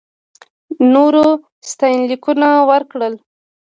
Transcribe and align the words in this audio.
نورو 0.93 1.25
ستاینلیکونه 1.71 2.47
ورکړل. 2.69 3.13